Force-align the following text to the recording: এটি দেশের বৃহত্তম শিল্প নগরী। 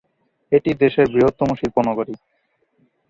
এটি 0.51 0.71
দেশের 0.81 1.07
বৃহত্তম 1.13 1.49
শিল্প 1.59 1.77
নগরী। 1.87 2.13